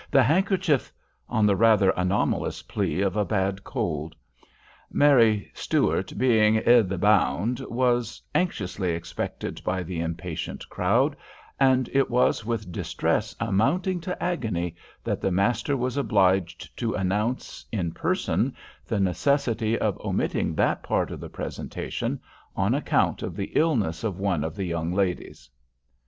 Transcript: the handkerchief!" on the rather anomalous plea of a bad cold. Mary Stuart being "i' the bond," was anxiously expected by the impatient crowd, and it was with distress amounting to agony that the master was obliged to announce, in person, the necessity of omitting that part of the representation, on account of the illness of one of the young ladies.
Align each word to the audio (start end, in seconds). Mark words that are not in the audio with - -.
the 0.09 0.23
handkerchief!" 0.23 0.91
on 1.29 1.45
the 1.45 1.55
rather 1.55 1.91
anomalous 1.91 2.63
plea 2.63 3.01
of 3.01 3.15
a 3.15 3.23
bad 3.23 3.63
cold. 3.63 4.15
Mary 4.91 5.51
Stuart 5.53 6.13
being 6.17 6.57
"i' 6.67 6.81
the 6.81 6.97
bond," 6.97 7.59
was 7.69 8.19
anxiously 8.33 8.93
expected 8.93 9.61
by 9.63 9.83
the 9.83 9.99
impatient 9.99 10.67
crowd, 10.69 11.15
and 11.59 11.87
it 11.93 12.09
was 12.09 12.43
with 12.43 12.71
distress 12.71 13.35
amounting 13.39 14.01
to 14.01 14.23
agony 14.23 14.75
that 15.03 15.21
the 15.21 15.29
master 15.29 15.77
was 15.77 15.97
obliged 15.97 16.75
to 16.77 16.95
announce, 16.95 17.63
in 17.71 17.91
person, 17.91 18.55
the 18.87 18.99
necessity 18.99 19.77
of 19.77 19.99
omitting 19.99 20.55
that 20.55 20.81
part 20.81 21.11
of 21.11 21.19
the 21.19 21.27
representation, 21.29 22.19
on 22.55 22.73
account 22.73 23.21
of 23.21 23.35
the 23.35 23.51
illness 23.55 24.03
of 24.03 24.17
one 24.17 24.43
of 24.43 24.55
the 24.55 24.65
young 24.65 24.91
ladies. 24.91 25.47